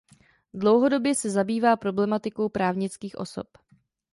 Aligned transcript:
Dlouhodobě 0.53 1.15
se 1.15 1.29
zabývá 1.29 1.75
problematikou 1.75 2.49
právnických 2.49 3.15
osob. 3.17 3.47